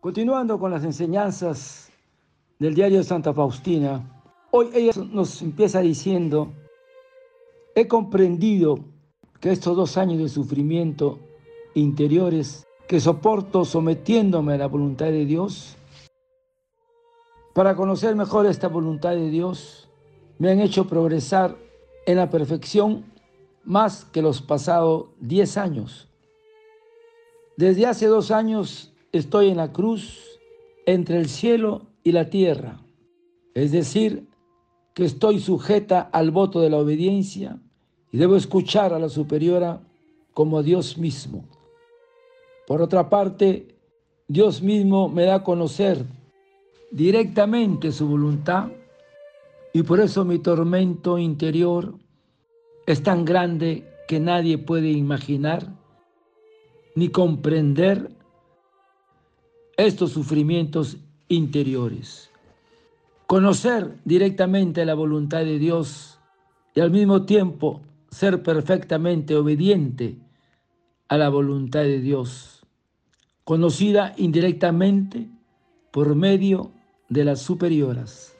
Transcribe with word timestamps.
Continuando 0.00 0.58
con 0.58 0.70
las 0.70 0.82
enseñanzas 0.82 1.90
del 2.58 2.74
diario 2.74 2.98
de 2.98 3.04
Santa 3.04 3.34
Faustina, 3.34 4.02
hoy 4.50 4.70
ella 4.72 4.92
nos 5.12 5.42
empieza 5.42 5.80
diciendo, 5.80 6.54
he 7.74 7.86
comprendido 7.86 8.78
que 9.40 9.52
estos 9.52 9.76
dos 9.76 9.98
años 9.98 10.18
de 10.18 10.30
sufrimiento 10.30 11.18
interiores 11.74 12.66
que 12.88 12.98
soporto 12.98 13.66
sometiéndome 13.66 14.54
a 14.54 14.58
la 14.58 14.68
voluntad 14.68 15.06
de 15.06 15.26
Dios, 15.26 15.76
para 17.54 17.76
conocer 17.76 18.16
mejor 18.16 18.46
esta 18.46 18.68
voluntad 18.68 19.10
de 19.10 19.28
Dios, 19.28 19.90
me 20.38 20.50
han 20.50 20.60
hecho 20.60 20.86
progresar 20.86 21.58
en 22.06 22.16
la 22.16 22.30
perfección 22.30 23.04
más 23.64 24.06
que 24.06 24.22
los 24.22 24.40
pasados 24.40 25.08
diez 25.20 25.58
años. 25.58 26.08
Desde 27.58 27.84
hace 27.84 28.06
dos 28.06 28.30
años 28.30 28.89
estoy 29.12 29.48
en 29.48 29.56
la 29.56 29.72
cruz 29.72 30.38
entre 30.86 31.18
el 31.18 31.28
cielo 31.28 31.82
y 32.02 32.12
la 32.12 32.30
tierra, 32.30 32.80
es 33.54 33.72
decir, 33.72 34.26
que 34.94 35.04
estoy 35.04 35.40
sujeta 35.40 36.00
al 36.00 36.30
voto 36.30 36.60
de 36.60 36.70
la 36.70 36.78
obediencia 36.78 37.58
y 38.12 38.18
debo 38.18 38.36
escuchar 38.36 38.92
a 38.92 38.98
la 38.98 39.08
superiora 39.08 39.80
como 40.34 40.58
a 40.58 40.62
Dios 40.62 40.98
mismo. 40.98 41.44
Por 42.66 42.82
otra 42.82 43.08
parte, 43.08 43.74
Dios 44.28 44.62
mismo 44.62 45.08
me 45.08 45.24
da 45.24 45.36
a 45.36 45.44
conocer 45.44 46.04
directamente 46.90 47.92
su 47.92 48.06
voluntad 48.08 48.68
y 49.72 49.82
por 49.82 50.00
eso 50.00 50.24
mi 50.24 50.38
tormento 50.38 51.18
interior 51.18 51.94
es 52.86 53.02
tan 53.02 53.24
grande 53.24 53.84
que 54.08 54.18
nadie 54.18 54.58
puede 54.58 54.90
imaginar 54.90 55.66
ni 56.96 57.08
comprender 57.08 58.10
estos 59.84 60.12
sufrimientos 60.12 60.96
interiores. 61.28 62.30
Conocer 63.26 63.96
directamente 64.04 64.84
la 64.84 64.94
voluntad 64.94 65.40
de 65.44 65.58
Dios 65.58 66.18
y 66.74 66.80
al 66.80 66.90
mismo 66.90 67.24
tiempo 67.24 67.80
ser 68.10 68.42
perfectamente 68.42 69.36
obediente 69.36 70.18
a 71.08 71.16
la 71.16 71.28
voluntad 71.28 71.80
de 71.80 72.00
Dios, 72.00 72.66
conocida 73.44 74.14
indirectamente 74.16 75.28
por 75.90 76.14
medio 76.14 76.70
de 77.08 77.24
las 77.24 77.40
superioras. 77.40 78.36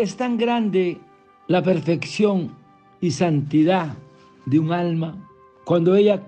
Es 0.00 0.16
tan 0.16 0.38
grande 0.38 0.98
la 1.46 1.62
perfección 1.62 2.56
y 3.02 3.10
santidad 3.10 3.98
de 4.46 4.58
un 4.58 4.72
alma 4.72 5.14
cuando 5.66 5.94
ella 5.94 6.22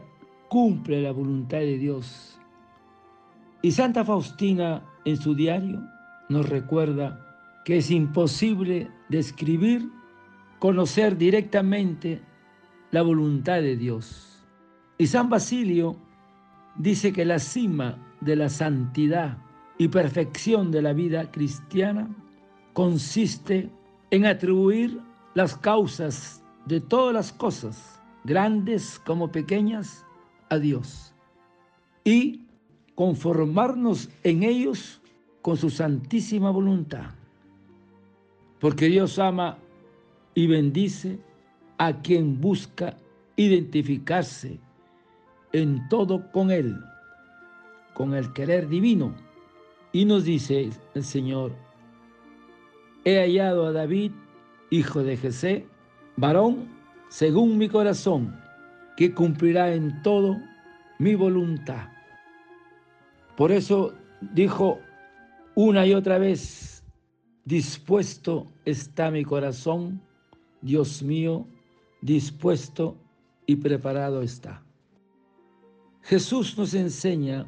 cumple 0.50 1.00
la 1.00 1.10
voluntad 1.10 1.60
de 1.60 1.78
Dios. 1.78 2.38
Y 3.62 3.70
Santa 3.70 4.04
Faustina 4.04 4.82
en 5.06 5.16
su 5.16 5.34
diario 5.34 5.80
nos 6.28 6.50
recuerda 6.50 7.18
que 7.64 7.78
es 7.78 7.90
imposible 7.90 8.90
describir, 9.08 9.88
conocer 10.58 11.16
directamente 11.16 12.20
la 12.90 13.00
voluntad 13.00 13.62
de 13.62 13.78
Dios. 13.78 14.44
Y 14.98 15.06
San 15.06 15.30
Basilio 15.30 15.96
dice 16.76 17.10
que 17.10 17.24
la 17.24 17.38
cima 17.38 17.96
de 18.20 18.36
la 18.36 18.50
santidad 18.50 19.38
y 19.78 19.88
perfección 19.88 20.70
de 20.70 20.82
la 20.82 20.92
vida 20.92 21.30
cristiana 21.30 22.10
consiste 22.72 23.70
en 24.10 24.26
atribuir 24.26 25.00
las 25.34 25.56
causas 25.56 26.42
de 26.66 26.80
todas 26.80 27.14
las 27.14 27.32
cosas, 27.32 28.00
grandes 28.24 28.98
como 29.00 29.32
pequeñas, 29.32 30.04
a 30.52 30.58
Dios 30.58 31.14
y 32.04 32.42
conformarnos 32.94 34.10
en 34.22 34.42
ellos 34.42 35.00
con 35.40 35.56
su 35.56 35.70
santísima 35.70 36.50
voluntad. 36.50 37.14
Porque 38.60 38.86
Dios 38.86 39.18
ama 39.18 39.56
y 40.34 40.46
bendice 40.46 41.18
a 41.78 42.02
quien 42.02 42.38
busca 42.40 42.96
identificarse 43.36 44.60
en 45.52 45.88
todo 45.88 46.30
con 46.32 46.50
Él, 46.50 46.78
con 47.94 48.14
el 48.14 48.32
querer 48.34 48.68
divino. 48.68 49.14
Y 49.90 50.04
nos 50.04 50.24
dice 50.24 50.70
el 50.94 51.04
Señor, 51.04 51.52
he 53.04 53.18
hallado 53.18 53.66
a 53.66 53.72
David, 53.72 54.12
hijo 54.70 55.02
de 55.02 55.16
Jesé, 55.16 55.66
varón 56.16 56.68
según 57.08 57.58
mi 57.58 57.68
corazón, 57.68 58.40
que 58.96 59.12
cumplirá 59.12 59.74
en 59.74 60.02
todo 60.02 60.40
mi 60.98 61.14
voluntad. 61.14 61.88
Por 63.36 63.52
eso 63.52 63.94
dijo 64.32 64.78
una 65.54 65.86
y 65.86 65.92
otra 65.92 66.18
vez, 66.18 66.82
dispuesto 67.44 68.46
está 68.64 69.10
mi 69.10 69.24
corazón, 69.24 70.00
Dios 70.62 71.02
mío, 71.02 71.46
dispuesto 72.00 72.96
y 73.46 73.56
preparado 73.56 74.22
está. 74.22 74.62
Jesús 76.02 76.56
nos 76.56 76.74
enseña 76.74 77.46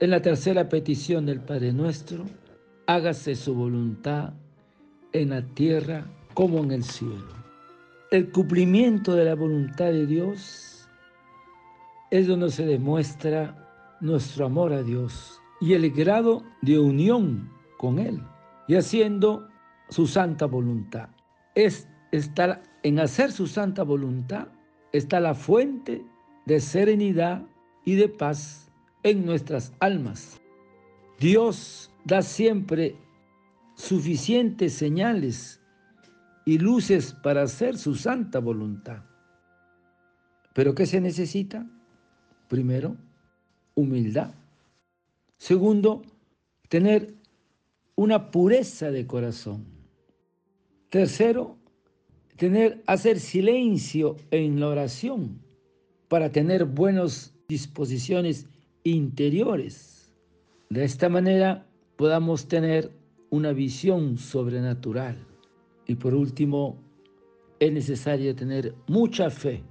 en 0.00 0.10
la 0.10 0.20
tercera 0.20 0.68
petición 0.68 1.24
del 1.24 1.40
Padre 1.40 1.72
nuestro, 1.72 2.24
hágase 2.86 3.34
su 3.34 3.54
voluntad 3.54 4.34
en 5.12 5.30
la 5.30 5.42
tierra 5.42 6.06
como 6.34 6.58
en 6.58 6.72
el 6.72 6.84
cielo. 6.84 7.36
El 8.10 8.30
cumplimiento 8.30 9.14
de 9.14 9.24
la 9.24 9.34
voluntad 9.34 9.86
de 9.86 10.06
Dios 10.06 10.88
es 12.10 12.26
donde 12.26 12.50
se 12.50 12.64
demuestra 12.64 13.96
nuestro 14.00 14.46
amor 14.46 14.72
a 14.72 14.82
Dios 14.82 15.40
y 15.60 15.74
el 15.74 15.90
grado 15.90 16.42
de 16.62 16.78
unión 16.78 17.50
con 17.76 17.98
Él 17.98 18.22
y 18.66 18.76
haciendo 18.76 19.48
su 19.88 20.06
santa 20.06 20.46
voluntad. 20.46 21.08
Es 21.54 21.88
estar 22.12 22.62
en 22.82 23.00
hacer 23.00 23.32
su 23.32 23.46
santa 23.46 23.82
voluntad 23.82 24.48
está 24.92 25.20
la 25.20 25.34
fuente 25.34 26.04
de 26.46 26.60
serenidad 26.60 27.42
y 27.84 27.96
de 27.96 28.08
paz 28.08 28.70
en 29.02 29.26
nuestras 29.26 29.72
almas. 29.80 30.40
Dios 31.18 31.90
da 32.04 32.22
siempre 32.22 32.96
suficientes 33.78 34.74
señales 34.74 35.60
y 36.44 36.58
luces 36.58 37.14
para 37.22 37.42
hacer 37.42 37.78
su 37.78 37.94
santa 37.94 38.40
voluntad. 38.40 39.04
¿Pero 40.52 40.74
qué 40.74 40.84
se 40.84 41.00
necesita? 41.00 41.64
Primero, 42.48 42.96
humildad. 43.76 44.34
Segundo, 45.36 46.02
tener 46.68 47.14
una 47.94 48.32
pureza 48.32 48.90
de 48.90 49.06
corazón. 49.06 49.64
Tercero, 50.90 51.56
tener, 52.36 52.82
hacer 52.86 53.20
silencio 53.20 54.16
en 54.32 54.58
la 54.58 54.68
oración 54.68 55.40
para 56.08 56.32
tener 56.32 56.64
buenas 56.64 57.32
disposiciones 57.48 58.46
interiores. 58.82 60.12
De 60.68 60.82
esta 60.82 61.08
manera 61.08 61.66
podamos 61.96 62.48
tener 62.48 62.98
una 63.30 63.52
visión 63.52 64.18
sobrenatural. 64.18 65.16
Y 65.86 65.94
por 65.94 66.14
último, 66.14 66.78
es 67.60 67.72
necesario 67.72 68.34
tener 68.34 68.74
mucha 68.86 69.30
fe 69.30 69.62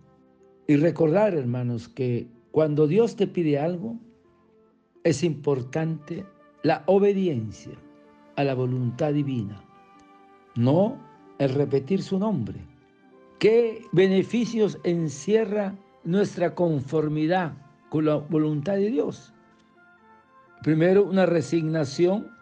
y 0.68 0.76
recordar, 0.76 1.34
hermanos, 1.34 1.88
que 1.88 2.28
cuando 2.52 2.88
Dios 2.88 3.16
te 3.16 3.28
pide 3.28 3.60
algo, 3.60 3.98
es 5.04 5.24
importante 5.24 6.26
la 6.64 6.84
obediencia 6.88 7.74
a 8.36 8.44
la 8.44 8.54
voluntad 8.54 9.14
divina, 9.14 9.64
no 10.56 10.98
el 11.40 11.54
repetir 11.54 12.02
su 12.02 12.20
nombre. 12.20 12.60
¿Qué 13.40 13.84
beneficios 13.92 14.80
encierra 14.84 15.76
nuestra 16.04 16.56
conformidad 16.56 17.54
con 17.90 18.06
la 18.06 18.16
voluntad 18.16 18.74
de 18.74 18.90
Dios? 18.90 19.34
Primero, 20.64 21.06
una 21.06 21.26
resignación 21.26 22.37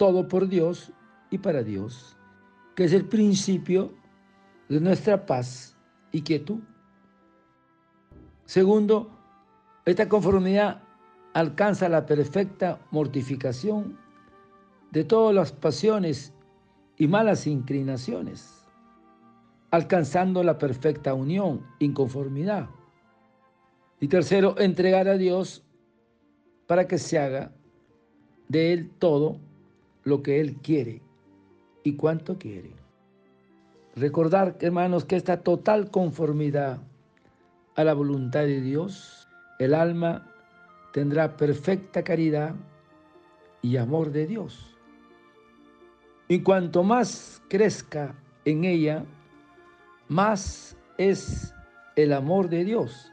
todo 0.00 0.26
por 0.28 0.48
Dios 0.48 0.94
y 1.28 1.36
para 1.36 1.62
Dios, 1.62 2.16
que 2.74 2.84
es 2.84 2.94
el 2.94 3.04
principio 3.04 3.92
de 4.70 4.80
nuestra 4.80 5.26
paz 5.26 5.76
y 6.10 6.22
quietud. 6.22 6.60
Segundo, 8.46 9.10
Esta 9.84 10.08
conformidad 10.08 10.82
alcanza 11.34 11.88
la 11.90 12.06
perfecta 12.06 12.80
mortificación 12.90 13.98
de 14.90 15.04
todas 15.04 15.34
las 15.34 15.52
pasiones 15.52 16.32
y 16.96 17.06
malas 17.06 17.46
inclinaciones, 17.46 18.66
alcanzando 19.70 20.42
la 20.42 20.56
perfecta 20.56 21.12
unión, 21.12 21.66
inconformidad. 21.78 22.70
Y 24.00 24.08
tercero, 24.08 24.54
entregar 24.58 25.08
a 25.08 25.18
Dios 25.18 25.62
para 26.66 26.86
que 26.86 26.96
se 26.96 27.18
haga 27.18 27.52
de 28.48 28.72
Él 28.72 28.90
todo 28.98 29.49
lo 30.04 30.22
que 30.22 30.40
Él 30.40 30.56
quiere 30.56 31.02
y 31.82 31.94
cuánto 31.94 32.38
quiere. 32.38 32.70
Recordar, 33.96 34.56
hermanos, 34.60 35.04
que 35.04 35.16
esta 35.16 35.42
total 35.42 35.90
conformidad 35.90 36.78
a 37.74 37.84
la 37.84 37.94
voluntad 37.94 38.42
de 38.42 38.60
Dios, 38.60 39.28
el 39.58 39.74
alma 39.74 40.26
tendrá 40.92 41.36
perfecta 41.36 42.02
caridad 42.02 42.54
y 43.62 43.76
amor 43.76 44.12
de 44.12 44.26
Dios. 44.26 44.76
Y 46.28 46.42
cuanto 46.42 46.82
más 46.82 47.42
crezca 47.48 48.14
en 48.44 48.64
ella, 48.64 49.04
más 50.08 50.76
es 50.96 51.54
el 51.96 52.12
amor 52.12 52.48
de 52.48 52.64
Dios. 52.64 53.12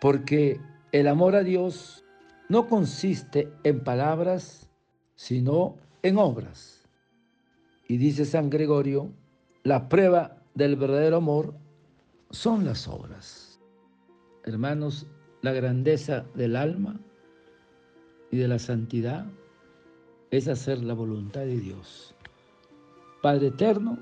Porque 0.00 0.60
el 0.92 1.08
amor 1.08 1.34
a 1.34 1.42
Dios 1.42 2.04
no 2.48 2.68
consiste 2.68 3.52
en 3.64 3.82
palabras, 3.82 4.65
sino 5.16 5.76
en 6.02 6.18
obras. 6.18 6.86
Y 7.88 7.96
dice 7.96 8.24
San 8.24 8.50
Gregorio, 8.50 9.10
la 9.64 9.88
prueba 9.88 10.36
del 10.54 10.76
verdadero 10.76 11.16
amor 11.16 11.54
son 12.30 12.64
las 12.64 12.86
obras. 12.86 13.60
Hermanos, 14.44 15.06
la 15.42 15.52
grandeza 15.52 16.24
del 16.34 16.56
alma 16.56 17.00
y 18.30 18.36
de 18.36 18.48
la 18.48 18.58
santidad 18.58 19.26
es 20.30 20.48
hacer 20.48 20.82
la 20.82 20.94
voluntad 20.94 21.40
de 21.40 21.58
Dios. 21.58 22.14
Padre 23.22 23.48
eterno, 23.48 23.98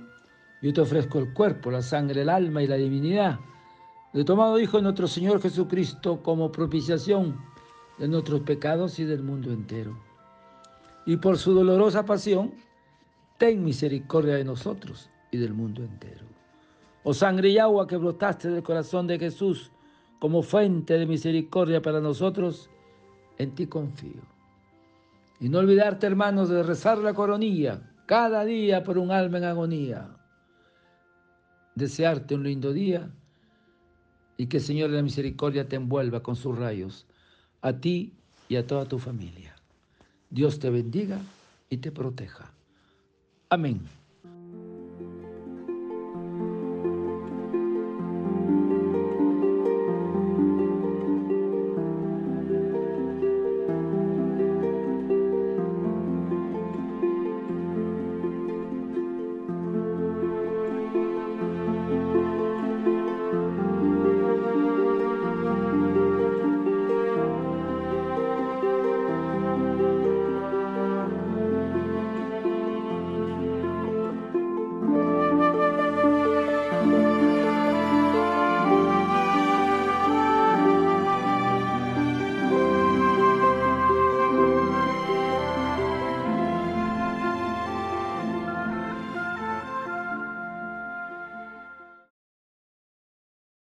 yo 0.62 0.72
te 0.72 0.80
ofrezco 0.80 1.18
el 1.18 1.32
cuerpo, 1.32 1.70
la 1.70 1.82
sangre, 1.82 2.22
el 2.22 2.28
alma 2.28 2.62
y 2.62 2.66
la 2.66 2.76
divinidad 2.76 3.38
de 4.14 4.24
tomado 4.24 4.60
Hijo 4.60 4.76
de 4.76 4.84
nuestro 4.84 5.08
Señor 5.08 5.42
Jesucristo 5.42 6.22
como 6.22 6.52
propiciación 6.52 7.36
de 7.98 8.06
nuestros 8.06 8.40
pecados 8.42 8.98
y 9.00 9.04
del 9.04 9.24
mundo 9.24 9.52
entero. 9.52 9.98
Y 11.06 11.16
por 11.16 11.38
su 11.38 11.52
dolorosa 11.52 12.04
pasión, 12.04 12.54
ten 13.38 13.62
misericordia 13.64 14.36
de 14.36 14.44
nosotros 14.44 15.10
y 15.30 15.36
del 15.36 15.52
mundo 15.52 15.82
entero. 15.82 16.24
Oh 17.02 17.12
sangre 17.12 17.50
y 17.50 17.58
agua 17.58 17.86
que 17.86 17.96
brotaste 17.96 18.48
del 18.48 18.62
corazón 18.62 19.06
de 19.06 19.18
Jesús 19.18 19.70
como 20.18 20.42
fuente 20.42 20.96
de 20.96 21.06
misericordia 21.06 21.82
para 21.82 22.00
nosotros, 22.00 22.70
en 23.36 23.54
ti 23.54 23.66
confío. 23.66 24.22
Y 25.40 25.50
no 25.50 25.58
olvidarte, 25.58 26.06
hermanos, 26.06 26.48
de 26.48 26.62
rezar 26.62 26.98
la 26.98 27.12
coronilla 27.12 27.82
cada 28.06 28.44
día 28.44 28.82
por 28.82 28.96
un 28.96 29.10
alma 29.10 29.38
en 29.38 29.44
agonía. 29.44 30.16
Desearte 31.74 32.34
un 32.34 32.44
lindo 32.44 32.72
día 32.72 33.10
y 34.36 34.46
que 34.46 34.58
el 34.58 34.62
Señor 34.62 34.90
de 34.90 34.96
la 34.96 35.02
Misericordia 35.02 35.68
te 35.68 35.76
envuelva 35.76 36.22
con 36.22 36.36
sus 36.36 36.56
rayos, 36.56 37.06
a 37.60 37.72
ti 37.74 38.14
y 38.48 38.56
a 38.56 38.66
toda 38.66 38.86
tu 38.86 38.98
familia. 38.98 39.53
Dios 40.34 40.58
te 40.58 40.68
bendiga 40.68 41.20
y 41.70 41.76
te 41.76 41.92
proteja. 41.92 42.50
Amén. 43.50 43.80